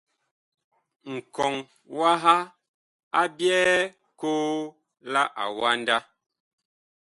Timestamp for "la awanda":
5.11-5.97